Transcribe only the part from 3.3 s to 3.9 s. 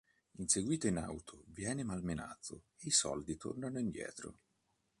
tornano